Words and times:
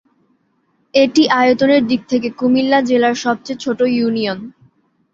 এটি 0.93 1.23
আয়তনের 1.39 1.83
দিক 1.87 2.01
থেকে 2.09 2.27
কুমিল্লা 2.39 2.79
জেলার 2.89 3.15
সবচেয়ে 3.25 3.61
ছোট 3.63 3.79
ইউনিয়ন। 3.91 4.39